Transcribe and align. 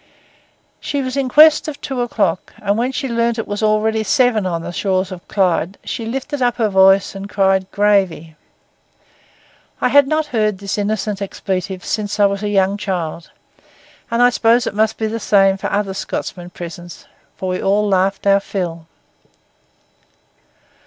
She 0.79 1.03
was 1.03 1.15
in 1.15 1.29
quest 1.29 1.67
of 1.67 1.79
two 1.79 2.01
o'clock; 2.01 2.53
and 2.59 2.75
when 2.75 2.91
she 2.91 3.07
learned 3.07 3.37
it 3.37 3.47
was 3.47 3.61
already 3.61 4.01
seven 4.03 4.47
on 4.47 4.63
the 4.63 4.71
shores 4.73 5.11
of 5.11 5.27
Clyde, 5.27 5.77
she 5.83 6.07
lifted 6.07 6.41
up 6.41 6.55
her 6.55 6.69
voice 6.69 7.13
and 7.13 7.29
cried 7.29 7.69
'Gravy!' 7.69 8.35
I 9.79 9.89
had 9.89 10.07
not 10.07 10.25
heard 10.25 10.57
this 10.57 10.79
innocent 10.79 11.21
expletive 11.21 11.85
since 11.85 12.19
I 12.19 12.25
was 12.25 12.41
a 12.41 12.49
young 12.49 12.77
child; 12.77 13.29
and 14.09 14.23
I 14.23 14.31
suppose 14.31 14.65
it 14.65 14.73
must 14.73 14.93
have 14.93 14.97
been 14.97 15.11
the 15.11 15.19
same 15.19 15.51
with 15.51 15.61
the 15.61 15.71
other 15.71 15.93
Scotsmen 15.93 16.49
present, 16.49 17.05
for 17.35 17.49
we 17.49 17.61
all 17.61 17.87
laughed 17.87 18.25
our 18.25 18.39
fill. 18.39 18.87